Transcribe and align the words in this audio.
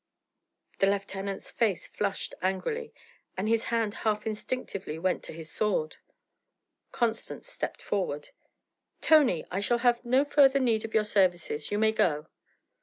The 0.79 0.87
lieutenant's 0.87 1.51
face 1.51 1.85
flushed 1.85 2.33
angrily, 2.41 2.91
and 3.37 3.47
his 3.47 3.65
hand 3.65 3.93
half 4.01 4.25
instinctively 4.25 4.97
went 4.97 5.21
to 5.25 5.31
his 5.31 5.51
sword. 5.51 5.97
Constance 6.91 7.47
stepped 7.47 7.83
forward. 7.83 8.29
'Tony! 9.01 9.45
I 9.51 9.59
shall 9.59 9.77
have 9.85 10.03
no 10.03 10.25
further 10.25 10.59
need 10.59 10.83
of 10.85 10.95
your 10.95 11.03
services. 11.03 11.69
You 11.69 11.77
may 11.77 11.91
go.' 11.91 12.25